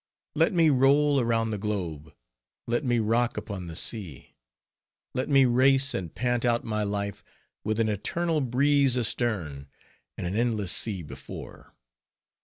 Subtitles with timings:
[0.33, 2.15] Let me roll around the globe,
[2.65, 4.33] let me rock upon the sea;
[5.13, 7.23] let me race and pant out my life,
[7.63, 9.67] with an eternal breeze astern,
[10.17, 11.75] and an endless sea before!